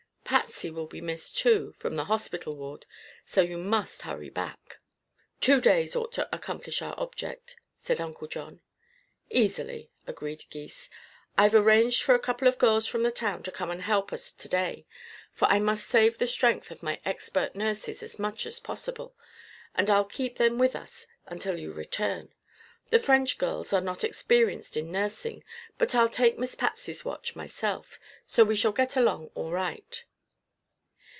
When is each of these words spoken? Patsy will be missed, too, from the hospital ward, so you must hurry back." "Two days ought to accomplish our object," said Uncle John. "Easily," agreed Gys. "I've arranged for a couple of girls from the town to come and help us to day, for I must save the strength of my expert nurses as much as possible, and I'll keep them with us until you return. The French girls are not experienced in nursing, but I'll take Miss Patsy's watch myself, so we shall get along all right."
Patsy 0.23 0.71
will 0.71 0.87
be 0.87 1.01
missed, 1.01 1.37
too, 1.37 1.73
from 1.73 1.95
the 1.97 2.05
hospital 2.05 2.55
ward, 2.55 2.85
so 3.25 3.41
you 3.41 3.57
must 3.57 4.03
hurry 4.03 4.29
back." 4.29 4.79
"Two 5.41 5.59
days 5.59 5.93
ought 5.93 6.13
to 6.13 6.33
accomplish 6.33 6.81
our 6.81 6.97
object," 6.97 7.57
said 7.75 7.99
Uncle 7.99 8.27
John. 8.29 8.61
"Easily," 9.29 9.91
agreed 10.07 10.45
Gys. 10.49 10.89
"I've 11.37 11.53
arranged 11.55 12.01
for 12.01 12.15
a 12.15 12.19
couple 12.19 12.47
of 12.47 12.57
girls 12.57 12.87
from 12.87 13.03
the 13.03 13.11
town 13.11 13.43
to 13.43 13.51
come 13.51 13.69
and 13.71 13.81
help 13.81 14.13
us 14.13 14.31
to 14.31 14.47
day, 14.47 14.85
for 15.33 15.49
I 15.49 15.59
must 15.59 15.85
save 15.85 16.17
the 16.17 16.27
strength 16.27 16.71
of 16.71 16.81
my 16.83 17.01
expert 17.03 17.53
nurses 17.53 18.01
as 18.01 18.17
much 18.17 18.45
as 18.45 18.57
possible, 18.61 19.13
and 19.75 19.89
I'll 19.89 20.05
keep 20.05 20.37
them 20.37 20.57
with 20.57 20.77
us 20.77 21.07
until 21.25 21.59
you 21.59 21.73
return. 21.73 22.33
The 22.89 22.99
French 22.99 23.37
girls 23.37 23.73
are 23.73 23.81
not 23.81 24.05
experienced 24.05 24.77
in 24.77 24.93
nursing, 24.93 25.43
but 25.77 25.93
I'll 25.93 26.09
take 26.09 26.39
Miss 26.39 26.55
Patsy's 26.55 27.03
watch 27.03 27.35
myself, 27.35 27.99
so 28.25 28.45
we 28.45 28.55
shall 28.55 28.71
get 28.71 28.95
along 28.95 29.29
all 29.35 29.51
right." 29.51 30.05